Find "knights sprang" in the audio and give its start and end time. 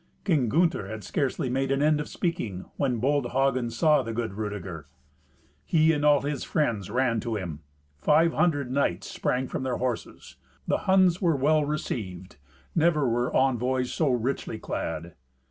8.71-9.47